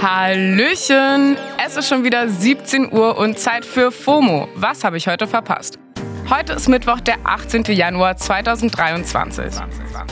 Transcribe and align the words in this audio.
Hallöchen! 0.00 1.36
Es 1.64 1.76
ist 1.76 1.88
schon 1.88 2.04
wieder 2.04 2.28
17 2.28 2.92
Uhr 2.92 3.18
und 3.18 3.38
Zeit 3.38 3.64
für 3.64 3.92
FOMO. 3.92 4.48
Was 4.54 4.82
habe 4.82 4.96
ich 4.96 5.06
heute 5.06 5.26
verpasst? 5.26 5.78
Heute 6.28 6.54
ist 6.54 6.68
Mittwoch, 6.68 7.00
der 7.00 7.16
18. 7.24 7.64
Januar 7.64 8.16
2023. 8.16 9.60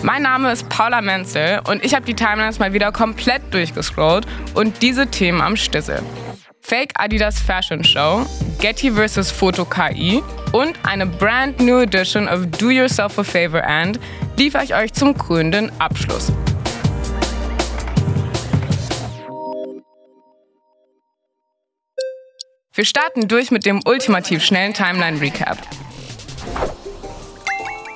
Mein 0.03 0.23
Name 0.23 0.53
ist 0.53 0.69
Paula 0.69 1.01
Menzel 1.01 1.61
und 1.69 1.85
ich 1.85 1.95
habe 1.95 2.05
die 2.05 2.15
Timelines 2.15 2.59
mal 2.59 2.73
wieder 2.73 2.93
komplett 2.93 3.43
durchgescrollt 3.55 4.27
und 4.55 4.83
diese 4.83 5.07
Themen 5.07 5.41
am 5.41 5.57
Stissel. 5.57 6.03
Fake 6.61 6.93
Adidas 6.97 7.39
Fashion 7.39 7.83
Show, 7.83 8.27
Getty 8.61 8.93
vs. 8.93 9.31
Photo 9.31 9.65
KI 9.65 10.23
und 10.53 10.75
eine 10.83 11.07
brand 11.07 11.61
new 11.61 11.79
edition 11.79 12.29
of 12.29 12.47
Do 12.59 12.71
Yourself 12.71 13.19
a 13.19 13.25
Favor 13.25 13.65
and 13.65 13.99
liefere 14.37 14.65
ich 14.65 14.75
euch 14.75 14.93
zum 14.93 15.17
krönenden 15.17 15.73
Abschluss. 15.79 16.31
Wir 22.79 22.85
starten 22.85 23.27
durch 23.27 23.51
mit 23.51 23.67
dem 23.67 23.81
ultimativ 23.85 24.45
schnellen 24.45 24.73
Timeline-Recap. 24.73 25.59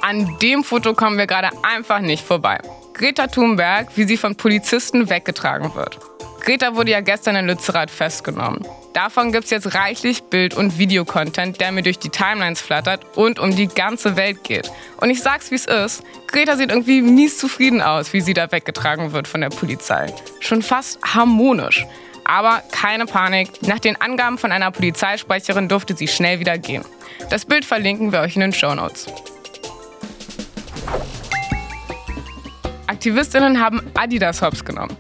An 0.01 0.37
dem 0.43 0.65
Foto 0.65 0.93
kommen 0.93 1.19
wir 1.19 1.29
gerade 1.29 1.51
einfach 1.63 2.01
nicht 2.01 2.25
vorbei. 2.25 2.59
Greta 2.93 3.29
Thunberg, 3.29 3.97
wie 3.97 4.03
sie 4.03 4.17
von 4.17 4.35
Polizisten 4.35 5.09
weggetragen 5.09 5.77
wird. 5.77 6.01
Greta 6.41 6.75
wurde 6.75 6.91
ja 6.91 7.01
gestern 7.01 7.37
in 7.37 7.47
Lützerath 7.47 7.93
festgenommen. 7.93 8.67
Davon 8.93 9.31
gibt 9.31 9.45
es 9.45 9.51
jetzt 9.51 9.73
reichlich 9.77 10.25
Bild- 10.25 10.55
und 10.55 10.77
Videocontent, 10.79 11.61
der 11.61 11.71
mir 11.71 11.83
durch 11.83 12.01
die 12.01 12.11
Timelines 12.11 12.61
flattert 12.61 13.17
und 13.17 13.39
um 13.39 13.55
die 13.55 13.69
ganze 13.69 14.17
Welt 14.17 14.43
geht. 14.43 14.69
Und 15.01 15.11
ich 15.11 15.23
sag's 15.23 15.53
wie 15.53 15.55
es 15.55 15.67
ist, 15.67 16.03
Greta 16.27 16.57
sieht 16.57 16.71
irgendwie 16.71 17.03
mies 17.03 17.39
zufrieden 17.39 17.83
aus, 17.83 18.13
wie 18.13 18.21
sie 18.21 18.35
da 18.35 18.51
weggetragen 18.51 19.13
wird 19.13 19.29
von 19.29 19.43
der 19.43 19.51
Polizei. 19.51 20.13
Schon 20.41 20.61
fast 20.61 20.99
harmonisch. 21.05 21.87
Aber 22.25 22.63
keine 22.71 23.07
Panik, 23.07 23.63
nach 23.63 23.79
den 23.79 24.01
Angaben 24.01 24.39
von 24.39 24.53
einer 24.53 24.71
Polizeisprecherin 24.71 25.69
durfte 25.69 25.97
sie 25.97 26.09
schnell 26.09 26.41
wieder 26.41 26.59
gehen. 26.59 26.85
Das 27.31 27.45
Bild 27.45 27.65
verlinken 27.65 28.13
wir 28.13 28.21
euch 28.21 28.35
in 28.35 28.41
den 28.41 28.53
Show 28.53 28.75
Notes. 28.75 29.07
Aktivistinnen 32.87 33.61
haben 33.61 33.83
Adidas 33.95 34.43
Hops 34.43 34.65
genommen. 34.65 34.97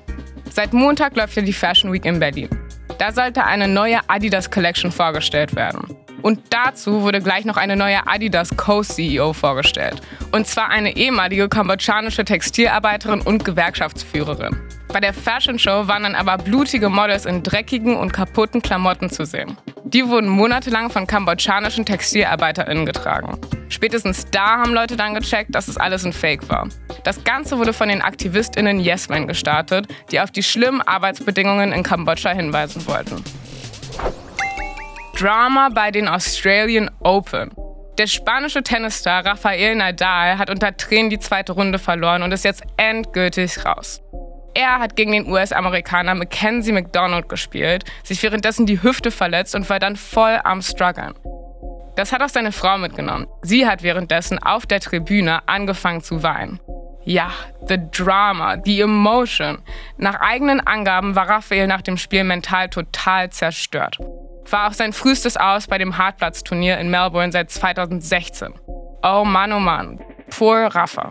Seit 0.50 0.72
Montag 0.72 1.16
läuft 1.16 1.36
ja 1.36 1.42
die 1.42 1.52
Fashion 1.52 1.92
Week 1.92 2.04
in 2.04 2.18
Berlin. 2.18 2.48
Da 2.98 3.12
sollte 3.12 3.44
eine 3.44 3.68
neue 3.68 4.00
Adidas 4.08 4.50
Collection 4.50 4.92
vorgestellt 4.92 5.54
werden. 5.56 5.96
Und 6.22 6.40
dazu 6.50 7.02
wurde 7.02 7.20
gleich 7.20 7.44
noch 7.44 7.56
eine 7.56 7.76
neue 7.76 8.06
Adidas 8.06 8.56
Co-CEO 8.56 9.32
vorgestellt. 9.32 10.00
Und 10.30 10.46
zwar 10.46 10.68
eine 10.68 10.96
ehemalige 10.96 11.48
kambodschanische 11.48 12.24
Textilarbeiterin 12.24 13.20
und 13.20 13.44
Gewerkschaftsführerin. 13.44 14.56
Bei 14.92 15.00
der 15.00 15.14
Fashion 15.14 15.58
Show 15.58 15.88
waren 15.88 16.02
dann 16.02 16.14
aber 16.14 16.36
blutige 16.36 16.90
Models 16.90 17.24
in 17.24 17.42
dreckigen 17.42 17.96
und 17.96 18.12
kaputten 18.12 18.60
Klamotten 18.60 19.08
zu 19.08 19.24
sehen. 19.24 19.56
Die 19.84 20.06
wurden 20.06 20.28
monatelang 20.28 20.90
von 20.90 21.06
kambodschanischen 21.06 21.86
TextilarbeiterInnen 21.86 22.84
getragen. 22.84 23.38
Spätestens 23.70 24.26
da 24.30 24.58
haben 24.58 24.74
Leute 24.74 24.98
dann 24.98 25.14
gecheckt, 25.14 25.54
dass 25.54 25.68
es 25.68 25.78
alles 25.78 26.04
ein 26.04 26.12
Fake 26.12 26.46
war. 26.50 26.68
Das 27.04 27.24
Ganze 27.24 27.58
wurde 27.58 27.72
von 27.72 27.88
den 27.88 28.02
AktivistInnen 28.02 28.80
Yesmen 28.80 29.26
gestartet, 29.26 29.86
die 30.10 30.20
auf 30.20 30.30
die 30.30 30.42
schlimmen 30.42 30.82
Arbeitsbedingungen 30.82 31.72
in 31.72 31.82
Kambodscha 31.82 32.30
hinweisen 32.30 32.86
wollten. 32.86 33.24
Drama 35.16 35.70
bei 35.70 35.90
den 35.90 36.06
Australian 36.06 36.90
Open. 37.00 37.50
Der 37.96 38.06
spanische 38.06 38.62
Tennisstar 38.62 39.24
Rafael 39.24 39.74
Nadal 39.74 40.36
hat 40.36 40.50
unter 40.50 40.76
Tränen 40.76 41.08
die 41.08 41.18
zweite 41.18 41.52
Runde 41.52 41.78
verloren 41.78 42.22
und 42.22 42.32
ist 42.32 42.44
jetzt 42.44 42.62
endgültig 42.76 43.64
raus. 43.64 44.01
Er 44.54 44.78
hat 44.78 44.96
gegen 44.96 45.12
den 45.12 45.30
US-Amerikaner 45.30 46.14
Mackenzie 46.14 46.72
McDonald 46.72 47.28
gespielt, 47.28 47.84
sich 48.04 48.22
währenddessen 48.22 48.66
die 48.66 48.82
Hüfte 48.82 49.10
verletzt 49.10 49.54
und 49.54 49.68
war 49.70 49.78
dann 49.78 49.96
voll 49.96 50.38
am 50.44 50.60
struggeln. 50.60 51.14
Das 51.96 52.12
hat 52.12 52.22
auch 52.22 52.28
seine 52.28 52.52
Frau 52.52 52.78
mitgenommen. 52.78 53.26
Sie 53.42 53.66
hat 53.66 53.82
währenddessen 53.82 54.38
auf 54.38 54.66
der 54.66 54.80
Tribüne 54.80 55.46
angefangen 55.46 56.02
zu 56.02 56.22
weinen. 56.22 56.60
Ja, 57.04 57.30
the 57.66 57.78
drama, 57.90 58.56
the 58.64 58.80
emotion. 58.80 59.58
Nach 59.96 60.20
eigenen 60.20 60.60
Angaben 60.60 61.16
war 61.16 61.28
Raphael 61.28 61.66
nach 61.66 61.82
dem 61.82 61.96
Spiel 61.96 62.24
mental 62.24 62.68
total 62.68 63.30
zerstört. 63.30 63.98
War 64.50 64.68
auch 64.68 64.72
sein 64.72 64.92
frühestes 64.92 65.36
Aus 65.36 65.66
bei 65.66 65.78
dem 65.78 65.98
Hartplatzturnier 65.98 66.78
in 66.78 66.90
Melbourne 66.90 67.32
seit 67.32 67.50
2016. 67.50 68.54
Oh 69.02 69.24
Mann, 69.24 69.52
oh 69.52 69.58
Mann. 69.60 70.00
Poor 70.30 70.66
Rafa. 70.66 71.10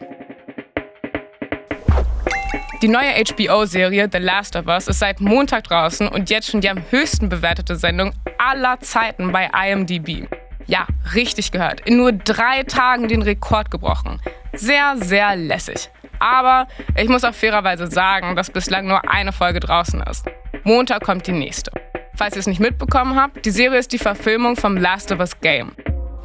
Die 2.82 2.88
neue 2.88 3.14
HBO-Serie 3.14 4.10
The 4.12 4.18
Last 4.18 4.56
of 4.56 4.66
Us 4.66 4.88
ist 4.88 4.98
seit 4.98 5.22
Montag 5.22 5.66
draußen 5.66 6.08
und 6.08 6.32
jetzt 6.32 6.50
schon 6.50 6.62
die 6.62 6.70
am 6.70 6.82
höchsten 6.90 7.30
bewertete 7.30 7.76
Sendung 7.76 8.12
aller 8.40 8.80
Zeiten 8.80 9.32
bei 9.32 9.52
IMDb. 9.54 10.28
Ja, 10.66 10.88
richtig 11.14 11.52
gehört. 11.52 11.82
In 11.82 11.98
nur 11.98 12.12
drei 12.12 12.64
Tagen 12.64 13.08
den 13.08 13.22
Rekord 13.22 13.70
gebrochen. 13.70 14.20
Sehr, 14.54 14.96
sehr 14.98 15.36
lässig. 15.36 15.92
Aber 16.18 16.68
ich 16.98 17.08
muss 17.08 17.24
auch 17.24 17.36
fairerweise 17.36 17.86
sagen, 17.86 18.36
dass 18.36 18.50
bislang 18.50 18.88
nur 18.88 19.08
eine 19.08 19.32
Folge 19.32 19.60
draußen 19.60 20.02
ist. 20.10 20.26
Montag 20.64 21.04
kommt 21.04 21.28
die 21.28 21.34
nächste. 21.34 21.72
Falls 22.16 22.36
ihr 22.36 22.40
es 22.40 22.48
nicht 22.48 22.60
mitbekommen 22.60 23.16
habt, 23.16 23.46
die 23.46 23.52
Serie 23.52 23.78
ist 23.78 23.94
die 23.94 24.00
Verfilmung 24.00 24.56
vom 24.56 24.76
Last 24.76 25.12
of 25.12 25.20
Us 25.20 25.40
Game. 25.40 25.74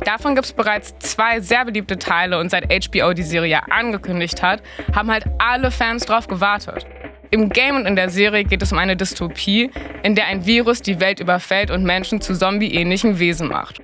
Davon 0.05 0.35
gibt 0.35 0.47
es 0.47 0.53
bereits 0.53 0.95
zwei 0.99 1.41
sehr 1.41 1.65
beliebte 1.65 1.99
Teile 1.99 2.39
und 2.39 2.51
seit 2.51 2.65
HBO 2.65 3.13
die 3.13 3.23
Serie 3.23 3.61
angekündigt 3.71 4.43
hat, 4.43 4.63
haben 4.95 5.11
halt 5.11 5.25
alle 5.39 5.71
Fans 5.71 6.05
drauf 6.05 6.27
gewartet. 6.29 6.87
Im 7.31 7.49
Game 7.49 7.77
und 7.77 7.87
in 7.87 7.97
der 7.97 8.09
Serie 8.09 8.45
geht 8.45 8.63
es 8.63 8.73
um 8.73 8.79
eine 8.79 8.97
Dystopie, 8.97 9.71
in 10.03 10.15
der 10.15 10.27
ein 10.27 10.47
Virus 10.47 10.81
die 10.81 11.01
Welt 11.01 11.21
überfällt 11.21 11.71
und 11.71 11.85
Menschen 11.85 12.21
zu 12.21 12.35
zombie-ähnlichen 12.35 13.19
Wesen 13.19 13.49
macht. 13.49 13.81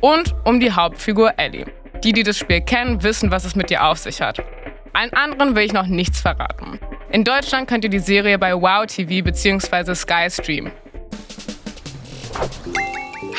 Und 0.00 0.34
um 0.44 0.60
die 0.60 0.72
Hauptfigur 0.72 1.32
Ellie. 1.36 1.66
Die, 2.04 2.12
die 2.12 2.22
das 2.22 2.38
Spiel 2.38 2.60
kennen, 2.60 3.02
wissen, 3.02 3.30
was 3.30 3.44
es 3.44 3.56
mit 3.56 3.70
ihr 3.70 3.84
auf 3.84 3.98
sich 3.98 4.22
hat. 4.22 4.42
Allen 4.92 5.12
anderen 5.12 5.54
will 5.54 5.64
ich 5.64 5.72
noch 5.72 5.86
nichts 5.86 6.20
verraten. 6.20 6.78
In 7.10 7.24
Deutschland 7.24 7.68
könnt 7.68 7.84
ihr 7.84 7.90
die 7.90 7.98
Serie 7.98 8.38
bei 8.38 8.54
Wow 8.54 8.86
TV 8.86 9.24
bzw. 9.24 9.94
Sky 9.94 10.30
streamen. 10.30 10.72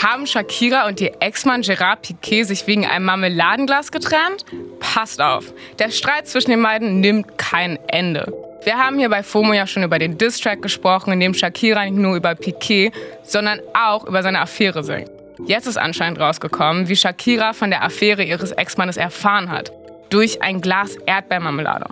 Haben 0.01 0.27
Shakira 0.27 0.87
und 0.87 1.01
ihr 1.01 1.11
Ex-Mann 1.19 1.61
Gerard 1.61 2.03
Piquet 2.03 2.43
sich 2.43 2.65
wegen 2.67 2.85
einem 2.85 3.03
Marmeladenglas 3.03 3.91
getrennt? 3.91 4.45
Passt 4.79 5.19
auf, 5.19 5.53
der 5.77 5.91
Streit 5.91 6.25
zwischen 6.25 6.51
den 6.51 6.63
beiden 6.63 7.01
nimmt 7.01 7.37
kein 7.37 7.77
Ende. 7.87 8.31
Wir 8.63 8.77
haben 8.77 8.97
hier 8.97 9.09
bei 9.09 9.23
FOMO 9.23 9.51
ja 9.51 9.67
schon 9.67 9.83
über 9.83 9.99
den 9.99 10.17
Diss-Track 10.17 10.61
gesprochen, 10.61 11.11
in 11.11 11.19
dem 11.19 11.33
Shakira 11.33 11.83
nicht 11.83 11.97
nur 11.97 12.15
über 12.15 12.33
Piquet, 12.35 12.93
sondern 13.23 13.59
auch 13.73 14.05
über 14.05 14.23
seine 14.23 14.39
Affäre 14.39 14.85
singt. 14.85 15.11
Jetzt 15.45 15.67
ist 15.67 15.77
anscheinend 15.77 16.19
rausgekommen, 16.19 16.87
wie 16.87 16.95
Shakira 16.95 17.51
von 17.51 17.69
der 17.69 17.83
Affäre 17.83 18.23
ihres 18.23 18.53
Ex-Mannes 18.53 18.95
erfahren 18.95 19.51
hat. 19.51 19.73
Durch 20.09 20.41
ein 20.41 20.61
Glas 20.61 20.95
Erdbeermarmelade. 21.05 21.87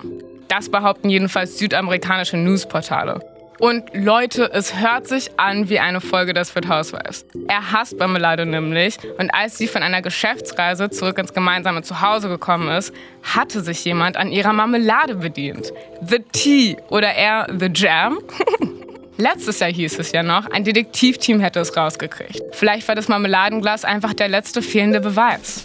Das 0.47 0.69
behaupten 0.69 1.09
jedenfalls 1.09 1.57
südamerikanische 1.57 2.37
Newsportale. 2.37 3.19
Und 3.59 3.83
Leute, 3.93 4.51
es 4.53 4.75
hört 4.75 5.07
sich 5.07 5.31
an 5.37 5.69
wie 5.69 5.79
eine 5.79 5.99
Folge 5.99 6.33
des 6.33 6.51
Fit 6.51 6.69
Housewives. 6.69 7.25
Er 7.47 7.71
hasst 7.71 7.97
Marmelade 7.97 8.45
nämlich 8.45 8.97
und 9.17 9.33
als 9.33 9.57
sie 9.57 9.67
von 9.67 9.81
einer 9.81 10.01
Geschäftsreise 10.01 10.89
zurück 10.89 11.17
ins 11.17 11.33
gemeinsame 11.33 11.81
Zuhause 11.81 12.29
gekommen 12.29 12.69
ist, 12.69 12.93
hatte 13.23 13.61
sich 13.61 13.83
jemand 13.83 14.15
an 14.15 14.31
ihrer 14.31 14.53
Marmelade 14.53 15.15
bedient. 15.15 15.73
The 16.01 16.19
Tea 16.31 16.77
oder 16.89 17.13
eher 17.13 17.47
The 17.57 17.69
Jam. 17.73 18.19
Letztes 19.17 19.59
Jahr 19.59 19.71
hieß 19.71 19.97
es 19.97 20.11
ja 20.11 20.21
noch, 20.21 20.45
ein 20.51 20.63
Detektivteam 20.63 21.39
hätte 21.39 21.59
es 21.59 21.75
rausgekriegt. 21.75 22.39
Vielleicht 22.51 22.87
war 22.87 22.93
das 22.93 23.07
Marmeladenglas 23.07 23.83
einfach 23.83 24.13
der 24.13 24.27
letzte 24.27 24.61
fehlende 24.61 24.99
Beweis. 24.99 25.63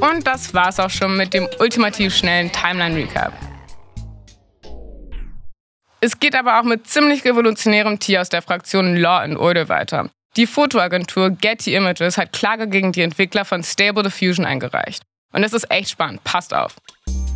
Und 0.00 0.24
das 0.24 0.54
war's 0.54 0.78
auch 0.78 0.90
schon 0.90 1.16
mit 1.16 1.34
dem 1.34 1.48
ultimativ 1.58 2.14
schnellen 2.14 2.52
Timeline 2.52 2.94
Recap. 2.94 3.49
Es 6.02 6.18
geht 6.18 6.34
aber 6.34 6.58
auch 6.58 6.64
mit 6.64 6.86
ziemlich 6.86 7.26
revolutionärem 7.26 7.98
Tier 7.98 8.22
aus 8.22 8.30
der 8.30 8.40
Fraktion 8.40 8.96
Law 8.96 9.18
and 9.18 9.36
Order 9.36 9.68
weiter. 9.68 10.08
Die 10.36 10.46
Fotoagentur 10.46 11.28
Getty 11.28 11.74
Images 11.74 12.16
hat 12.16 12.32
Klage 12.32 12.68
gegen 12.68 12.92
die 12.92 13.02
Entwickler 13.02 13.44
von 13.44 13.62
Stable 13.62 14.02
Diffusion 14.02 14.46
eingereicht. 14.46 15.02
Und 15.34 15.44
es 15.44 15.52
ist 15.52 15.70
echt 15.70 15.90
spannend, 15.90 16.24
passt 16.24 16.54
auf. 16.54 16.76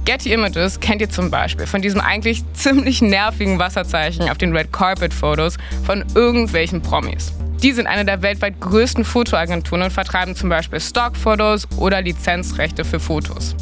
Getty 0.06 0.32
Images 0.32 0.80
kennt 0.80 1.02
ihr 1.02 1.10
zum 1.10 1.30
Beispiel 1.30 1.66
von 1.66 1.82
diesem 1.82 2.00
eigentlich 2.00 2.42
ziemlich 2.54 3.02
nervigen 3.02 3.58
Wasserzeichen 3.58 4.30
auf 4.30 4.38
den 4.38 4.56
Red 4.56 4.72
Carpet 4.72 5.12
Fotos 5.12 5.58
von 5.84 6.02
irgendwelchen 6.14 6.80
Promis. 6.80 7.34
Die 7.62 7.72
sind 7.72 7.86
eine 7.86 8.06
der 8.06 8.22
weltweit 8.22 8.60
größten 8.60 9.04
Fotoagenturen 9.04 9.82
und 9.82 9.92
vertreiben 9.92 10.34
zum 10.34 10.48
Beispiel 10.48 10.80
Stockfotos 10.80 11.68
oder 11.76 12.00
Lizenzrechte 12.00 12.86
für 12.86 13.00
Fotos. 13.00 13.54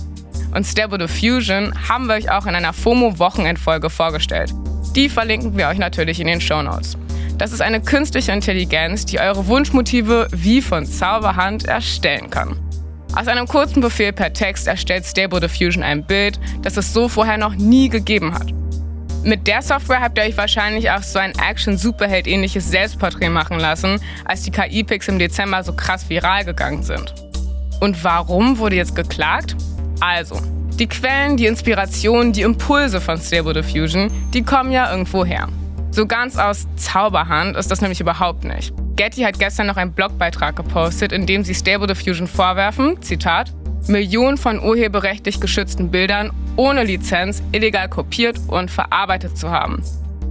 Und 0.55 0.65
Stable 0.65 0.99
Diffusion 0.99 1.73
haben 1.89 2.07
wir 2.07 2.15
euch 2.15 2.31
auch 2.31 2.47
in 2.47 2.55
einer 2.55 2.73
FOMO-Wochenendfolge 2.73 3.91
vorgestellt. 3.91 4.53
Die 4.95 5.09
verlinken 5.09 5.57
wir 5.57 5.69
euch 5.69 5.79
natürlich 5.79 6.21
in 6.21 6.27
den 6.27 6.41
Show 6.41 6.63
Notes. 6.63 6.99
Das 7.39 7.53
ist 7.53 7.63
eine 7.63 7.81
künstliche 7.81 8.33
Intelligenz, 8.33 9.07
die 9.07 9.19
eure 9.19 9.47
Wunschmotive 9.47 10.29
wie 10.33 10.61
von 10.61 10.85
Zauberhand 10.85 11.65
erstellen 11.65 12.29
kann. 12.29 12.59
Aus 13.17 13.27
einem 13.27 13.47
kurzen 13.47 13.81
Befehl 13.81 14.13
per 14.13 14.33
Text 14.33 14.67
erstellt 14.67 15.07
Stable 15.07 15.41
Diffusion 15.41 15.83
ein 15.83 16.05
Bild, 16.05 16.39
das 16.63 16.77
es 16.77 16.93
so 16.93 17.09
vorher 17.09 17.39
noch 17.39 17.55
nie 17.55 17.89
gegeben 17.89 18.35
hat. 18.35 18.53
Mit 19.25 19.47
der 19.47 19.63
Software 19.63 20.01
habt 20.01 20.19
ihr 20.19 20.25
euch 20.25 20.37
wahrscheinlich 20.37 20.91
auch 20.91 21.03
so 21.03 21.19
ein 21.19 21.33
Action-Superheld-ähnliches 21.39 22.71
Selbstporträt 22.71 23.29
machen 23.29 23.59
lassen, 23.59 24.01
als 24.25 24.43
die 24.43 24.51
KI-Pics 24.51 25.09
im 25.09 25.19
Dezember 25.19 25.63
so 25.63 25.73
krass 25.73 26.09
viral 26.11 26.45
gegangen 26.45 26.83
sind. 26.83 27.15
Und 27.81 28.03
warum 28.05 28.59
wurde 28.59 28.77
jetzt 28.77 28.95
geklagt? 28.95 29.57
Also, 30.01 30.41
die 30.83 30.89
Quellen, 30.89 31.37
die 31.37 31.47
Inspiration, 31.47 32.33
die 32.33 32.43
Impulse 32.43 33.01
von 33.01 33.17
Stable 33.17 33.53
Diffusion, 33.53 34.11
die 34.35 34.43
kommen 34.43 34.73
ja 34.73 34.91
irgendwo 34.91 35.25
her. 35.25 35.47
So 35.93 36.07
ganz 36.07 36.37
aus 36.37 36.67
Zauberhand 36.75 37.57
ist 37.57 37.71
das 37.71 37.81
nämlich 37.83 38.01
überhaupt 38.01 38.43
nicht. 38.43 38.75
Getty 38.97 39.23
hat 39.23 39.39
gestern 39.39 39.69
noch 39.69 39.77
einen 39.77 39.93
Blogbeitrag 39.93 40.57
gepostet, 40.57 41.13
in 41.13 41.25
dem 41.25 41.45
sie 41.45 41.55
Stable 41.55 41.87
Diffusion 41.87 42.27
vorwerfen, 42.27 43.01
Zitat, 43.01 43.53
Millionen 43.87 44.39
von 44.39 44.59
urheberrechtlich 44.59 45.39
geschützten 45.41 45.93
Bildern 45.93 46.33
ohne 46.57 46.83
Lizenz 46.83 47.45
illegal 47.53 47.89
kopiert 47.89 48.41
und 48.49 48.69
verarbeitet 48.69 49.39
zu 49.39 49.51
haben. 49.51 49.85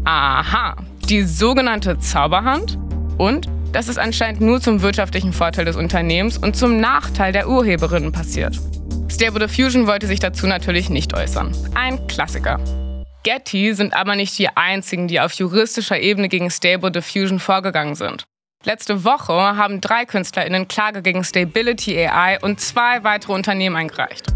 Aha, 0.03 0.75
die 1.07 1.23
sogenannte 1.23 1.97
Zauberhand? 1.99 2.77
Und 3.17 3.47
das 3.71 3.87
ist 3.87 3.99
anscheinend 3.99 4.41
nur 4.41 4.59
zum 4.59 4.81
wirtschaftlichen 4.81 5.31
Vorteil 5.31 5.63
des 5.63 5.77
Unternehmens 5.77 6.37
und 6.37 6.57
zum 6.57 6.81
Nachteil 6.81 7.31
der 7.31 7.47
Urheberinnen 7.47 8.11
passiert. 8.11 8.59
Stable 9.11 9.39
Diffusion 9.39 9.87
wollte 9.87 10.07
sich 10.07 10.19
dazu 10.19 10.47
natürlich 10.47 10.89
nicht 10.89 11.13
äußern. 11.13 11.51
Ein 11.75 12.07
Klassiker. 12.07 12.59
Getty 13.23 13.73
sind 13.75 13.93
aber 13.93 14.15
nicht 14.15 14.39
die 14.39 14.49
einzigen, 14.49 15.07
die 15.07 15.19
auf 15.19 15.33
juristischer 15.33 15.99
Ebene 15.99 16.29
gegen 16.29 16.49
Stable 16.49 16.91
Diffusion 16.91 17.39
vorgegangen 17.39 17.95
sind. 17.95 18.23
Letzte 18.63 19.03
Woche 19.03 19.33
haben 19.33 19.81
drei 19.81 20.05
KünstlerInnen 20.05 20.67
Klage 20.67 21.01
gegen 21.01 21.23
Stability 21.23 22.07
AI 22.07 22.39
und 22.41 22.59
zwei 22.59 23.03
weitere 23.03 23.33
Unternehmen 23.33 23.75
eingereicht. 23.75 24.27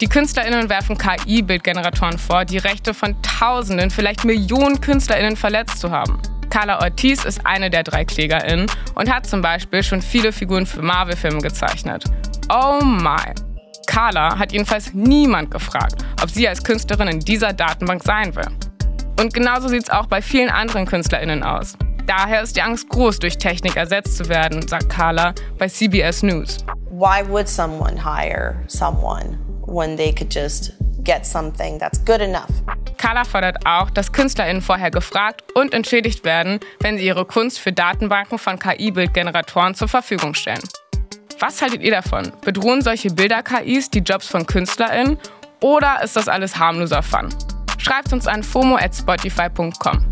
Die 0.00 0.06
KünstlerInnen 0.06 0.68
werfen 0.68 0.96
KI-Bildgeneratoren 0.98 2.18
vor, 2.18 2.44
die 2.44 2.58
Rechte 2.58 2.94
von 2.94 3.14
Tausenden, 3.22 3.90
vielleicht 3.90 4.24
Millionen 4.24 4.80
KünstlerInnen 4.80 5.36
verletzt 5.36 5.78
zu 5.78 5.90
haben. 5.90 6.20
Carla 6.50 6.80
Ortiz 6.80 7.24
ist 7.24 7.44
eine 7.44 7.70
der 7.70 7.82
drei 7.82 8.04
KlägerInnen 8.04 8.66
und 8.94 9.12
hat 9.12 9.26
zum 9.26 9.42
Beispiel 9.42 9.82
schon 9.82 10.02
viele 10.02 10.32
Figuren 10.32 10.66
für 10.66 10.82
Marvel-Filme 10.82 11.40
gezeichnet. 11.40 12.04
Oh 12.48 12.82
my! 12.82 13.34
Carla 13.96 14.38
hat 14.38 14.52
jedenfalls 14.52 14.92
niemand 14.92 15.50
gefragt, 15.50 16.04
ob 16.22 16.28
sie 16.28 16.46
als 16.46 16.62
Künstlerin 16.62 17.08
in 17.08 17.20
dieser 17.20 17.54
Datenbank 17.54 18.04
sein 18.04 18.36
will. 18.36 18.46
Und 19.18 19.32
genauso 19.32 19.68
sieht 19.68 19.84
es 19.84 19.90
auch 19.90 20.04
bei 20.04 20.20
vielen 20.20 20.50
anderen 20.50 20.84
KünstlerInnen 20.84 21.42
aus. 21.42 21.78
Daher 22.06 22.42
ist 22.42 22.56
die 22.56 22.60
Angst 22.60 22.90
groß, 22.90 23.20
durch 23.20 23.38
Technik 23.38 23.74
ersetzt 23.74 24.18
zu 24.18 24.28
werden, 24.28 24.68
sagt 24.68 24.90
Carla 24.90 25.32
bei 25.56 25.66
CBS 25.68 26.22
News. 26.22 26.58
Why 26.90 27.26
would 27.26 27.48
someone 27.48 27.96
hire 27.96 28.56
someone 28.66 29.38
when 29.66 29.96
they 29.96 30.14
could 30.14 30.30
just 30.30 30.74
get 31.02 31.24
something 31.24 31.78
that's 31.78 32.04
good 32.04 32.20
enough? 32.20 32.50
Carla 32.98 33.24
fordert 33.24 33.64
auch, 33.64 33.88
dass 33.88 34.12
KünstlerInnen 34.12 34.60
vorher 34.60 34.90
gefragt 34.90 35.42
und 35.54 35.72
entschädigt 35.72 36.22
werden, 36.22 36.60
wenn 36.80 36.98
sie 36.98 37.06
ihre 37.06 37.24
Kunst 37.24 37.58
für 37.60 37.72
Datenbanken 37.72 38.36
von 38.36 38.58
KI-Bildgeneratoren 38.58 39.74
zur 39.74 39.88
Verfügung 39.88 40.34
stellen. 40.34 40.60
Was 41.38 41.60
haltet 41.60 41.82
ihr 41.82 41.90
davon? 41.90 42.32
Bedrohen 42.42 42.80
solche 42.80 43.10
Bilder-KIs 43.10 43.90
die 43.90 43.98
Jobs 43.98 44.26
von 44.26 44.46
KünstlerInnen 44.46 45.18
oder 45.60 46.02
ist 46.02 46.16
das 46.16 46.28
alles 46.28 46.58
harmloser 46.58 47.02
Fun? 47.02 47.28
Schreibt 47.78 48.12
uns 48.14 48.26
an 48.26 48.42
fomo 48.42 48.76
at 48.76 48.94
spotify.com. 48.94 50.06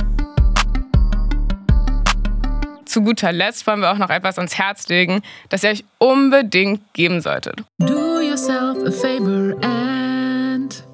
Zu 2.85 3.03
guter 3.03 3.33
Letzt 3.33 3.67
wollen 3.67 3.81
wir 3.81 3.91
auch 3.91 3.99
noch 3.99 4.11
etwas 4.11 4.39
ans 4.39 4.59
Herz 4.59 4.87
legen, 4.89 5.23
das 5.49 5.65
ihr 5.65 5.71
euch 5.71 5.85
unbedingt 5.99 6.93
geben 6.93 7.23
solltet. 7.23 7.65
Do 7.79 8.21
yourself 8.21 8.87
a 8.87 8.91
favor 8.91 9.57
and 9.63 10.85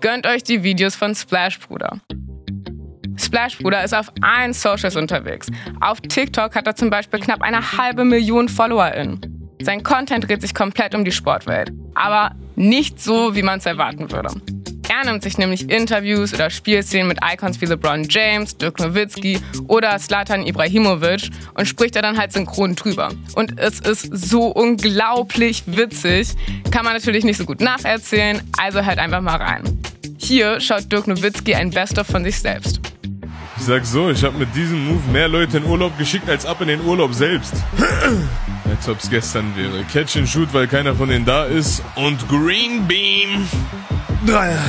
Gönnt 0.00 0.26
euch 0.26 0.42
die 0.42 0.62
Videos 0.62 0.96
von 0.96 1.14
Splash 1.14 1.60
Bruder. 1.60 2.00
Splash 3.16 3.58
Bruder 3.58 3.84
ist 3.84 3.94
auf 3.94 4.10
allen 4.22 4.54
Socials 4.54 4.96
unterwegs. 4.96 5.48
Auf 5.80 6.00
TikTok 6.00 6.56
hat 6.56 6.66
er 6.66 6.74
zum 6.74 6.88
Beispiel 6.88 7.20
knapp 7.20 7.42
eine 7.42 7.76
halbe 7.76 8.04
Million 8.04 8.48
FollowerInnen. 8.48 9.33
Sein 9.64 9.82
Content 9.82 10.28
dreht 10.28 10.42
sich 10.42 10.54
komplett 10.54 10.94
um 10.94 11.06
die 11.06 11.12
Sportwelt, 11.12 11.72
aber 11.94 12.32
nicht 12.54 13.00
so, 13.00 13.34
wie 13.34 13.42
man 13.42 13.60
es 13.60 13.66
erwarten 13.66 14.12
würde. 14.12 14.28
Er 14.90 15.10
nimmt 15.10 15.22
sich 15.22 15.38
nämlich 15.38 15.70
Interviews 15.70 16.34
oder 16.34 16.50
Spielszenen 16.50 17.08
mit 17.08 17.18
Icons 17.24 17.58
wie 17.62 17.64
LeBron 17.64 18.06
James, 18.10 18.58
Dirk 18.58 18.78
Nowitzki 18.78 19.40
oder 19.66 19.98
Slatan 19.98 20.46
Ibrahimovic 20.46 21.30
und 21.54 21.66
spricht 21.66 21.96
da 21.96 22.02
dann 22.02 22.18
halt 22.18 22.34
synchron 22.34 22.76
drüber. 22.76 23.08
Und 23.36 23.58
es 23.58 23.80
ist 23.80 24.10
so 24.14 24.48
unglaublich 24.48 25.62
witzig. 25.64 26.34
Kann 26.70 26.84
man 26.84 26.92
natürlich 26.92 27.24
nicht 27.24 27.38
so 27.38 27.46
gut 27.46 27.62
nacherzählen, 27.62 28.42
also 28.58 28.84
halt 28.84 28.98
einfach 28.98 29.22
mal 29.22 29.36
rein. 29.36 29.62
Hier 30.18 30.60
schaut 30.60 30.92
Dirk 30.92 31.06
Nowitzki 31.06 31.54
ein 31.54 31.70
Best-of 31.70 32.06
von 32.06 32.22
sich 32.22 32.38
selbst. 32.38 32.82
Ich 33.64 33.68
sag 33.68 33.86
so, 33.86 34.10
ich 34.10 34.22
habe 34.22 34.36
mit 34.36 34.54
diesem 34.54 34.84
Move 34.84 35.10
mehr 35.10 35.26
Leute 35.26 35.56
in 35.56 35.64
Urlaub 35.64 35.96
geschickt 35.96 36.28
als 36.28 36.44
ab 36.44 36.60
in 36.60 36.68
den 36.68 36.82
Urlaub 36.82 37.14
selbst. 37.14 37.54
als 38.68 38.86
ob's 38.90 39.08
gestern 39.08 39.56
wäre. 39.56 39.84
Catch 39.84 40.18
and 40.18 40.28
Shoot, 40.28 40.52
weil 40.52 40.66
keiner 40.66 40.94
von 40.94 41.08
denen 41.08 41.24
da 41.24 41.46
ist. 41.46 41.82
Und 41.94 42.28
Green 42.28 42.86
Beam. 42.86 43.48
Dreier. 44.26 44.62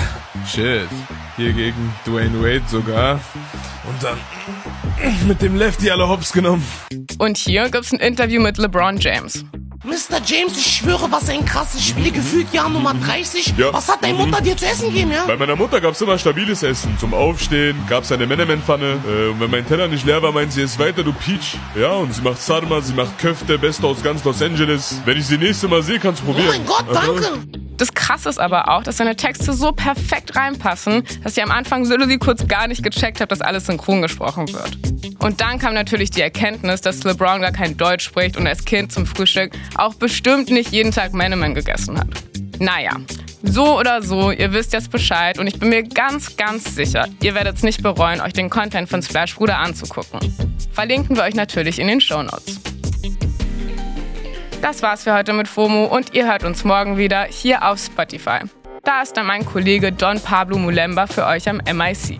Shit. 0.48 0.88
Hier 1.36 1.52
gegen 1.52 1.94
Dwayne 2.06 2.42
Wade 2.42 2.64
sogar. 2.70 3.20
Und 3.84 4.02
dann 4.02 4.18
mit 5.28 5.42
dem 5.42 5.58
Lefty 5.58 5.92
alle 5.92 6.08
hops 6.08 6.32
genommen. 6.32 6.64
Und 7.18 7.36
hier 7.38 7.70
gibt's 7.70 7.92
ein 7.92 8.00
Interview 8.00 8.42
mit 8.42 8.58
LeBron 8.58 8.96
James. 8.98 9.44
Mr. 9.86 10.20
James, 10.26 10.58
ich 10.58 10.66
schwöre, 10.78 11.12
was 11.12 11.30
ein 11.30 11.46
krasses 11.46 11.86
Spiel. 11.86 12.12
Gefühlt 12.12 12.52
Jahr 12.52 12.70
Nummer 12.70 12.94
30. 12.96 13.54
Ja. 13.58 13.72
Was 13.72 13.88
hat 13.88 14.04
deine 14.04 14.16
Mutter 14.16 14.42
dir 14.42 14.58
zu 14.58 14.66
essen 14.66 14.90
gegeben, 14.90 15.12
ja? 15.12 15.26
Bei 15.28 15.38
meiner 15.38 15.56
Mutter 15.56 15.80
gab's 15.80 16.02
immer 16.02 16.18
stabiles 16.18 16.64
Essen. 16.64 16.98
Zum 17.00 17.14
Aufstehen 17.14 17.78
gab's 17.88 18.12
eine 18.12 18.26
Menemen-Pfanne. 18.26 18.98
Äh, 19.08 19.30
und 19.30 19.40
wenn 19.40 19.52
mein 19.52 19.68
Teller 19.68 19.88
nicht 19.88 20.06
leer 20.06 20.22
war, 20.24 20.32
meint 20.32 20.52
sie, 20.54 20.64
es 20.64 20.80
weiter, 20.80 21.04
du 21.04 21.14
Peach. 21.14 21.58
Ja, 21.80 21.92
und 21.92 22.14
sie 22.14 22.22
macht 22.22 22.42
Sarma, 22.42 22.82
sie 22.82 22.94
macht 22.94 23.20
Köfte, 23.20 23.60
Beste 23.60 23.86
aus 23.86 24.02
ganz 24.02 24.24
Los 24.24 24.42
Angeles. 24.42 25.02
Wenn 25.06 25.18
ich 25.20 25.28
sie 25.28 25.38
nächste 25.38 25.68
Mal 25.68 25.84
sehe, 25.84 26.00
kannst 26.00 26.22
du 26.24 26.30
Oh 26.30 26.32
probieren. 26.34 26.50
mein 26.50 26.66
Gott, 26.66 26.86
danke. 26.92 27.44
Das 27.78 27.94
Krasse 27.94 28.30
ist 28.30 28.40
aber 28.40 28.70
auch, 28.70 28.84
dass 28.84 28.98
seine 28.98 29.16
Texte 29.18 29.52
so 29.54 29.72
perfekt 29.74 30.36
reinpassen, 30.38 31.04
dass 31.24 31.36
ich 31.36 31.44
am 31.44 31.52
Anfang 31.52 31.84
literally 31.84 32.18
kurz 32.18 32.48
gar 32.48 32.68
nicht 32.68 32.82
gecheckt 32.84 33.20
habe, 33.20 33.28
dass 33.28 33.42
alles 33.42 33.66
synchron 33.66 34.02
gesprochen 34.02 34.48
wird. 34.52 34.78
Und 35.26 35.42
dann 35.42 35.58
kam 35.58 35.74
natürlich 35.74 36.12
die 36.12 36.22
Erkenntnis, 36.22 36.82
dass 36.82 37.04
LeBron 37.04 37.42
gar 37.42 37.52
kein 37.52 37.76
Deutsch 37.76 38.06
spricht 38.06 38.38
und 38.38 38.46
als 38.46 38.64
Kind 38.64 38.92
zum 38.92 39.08
Frühstück 39.08 39.54
auch 39.76 39.96
bestimmt 39.96 40.52
nicht 40.52 40.72
jeden 40.72 40.92
Tag 40.92 41.14
Menemen 41.14 41.56
gegessen 41.56 41.98
hat. 41.98 42.10
Naja, 42.60 42.92
so 43.42 43.80
oder 43.80 44.04
so, 44.04 44.30
ihr 44.30 44.54
wisst 44.54 44.72
jetzt 44.74 44.92
Bescheid 44.92 45.40
und 45.40 45.48
ich 45.48 45.58
bin 45.58 45.70
mir 45.70 45.82
ganz, 45.82 46.38
ganz 46.38 46.76
sicher, 46.76 47.08
ihr 47.24 47.34
werdet 47.34 47.56
es 47.56 47.64
nicht 47.64 47.82
bereuen, 47.82 48.22
euch 48.22 48.34
den 48.34 48.52
Content 48.52 48.88
von 48.88 49.02
Splash 49.02 49.34
Bruder 49.34 49.58
anzugucken. 49.58 50.20
Verlinken 50.74 51.16
wir 51.16 51.24
euch 51.24 51.34
natürlich 51.34 51.80
in 51.80 51.88
den 51.88 52.02
Shownotes. 52.02 52.60
Das 54.62 54.84
war's 54.84 55.06
für 55.06 55.16
heute 55.16 55.34
mit 55.34 55.48
FOMO 55.48 55.86
und 55.86 56.14
ihr 56.14 56.28
hört 56.28 56.44
uns 56.44 56.64
morgen 56.64 57.00
wieder 57.00 57.24
hier 57.24 57.68
auf 57.68 57.80
Spotify. 57.80 58.42
Da 58.84 59.02
ist 59.02 59.18
dann 59.18 59.26
mein 59.26 59.44
Kollege 59.44 59.92
Don 59.92 60.20
Pablo 60.20 60.60
Mulemba 60.60 61.08
für 61.08 61.26
euch 61.26 61.50
am 61.50 61.62
MIC. 61.66 62.20